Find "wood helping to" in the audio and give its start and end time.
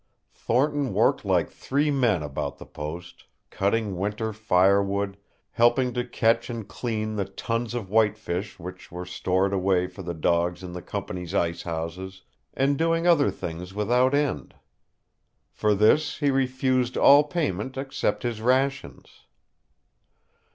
4.81-6.03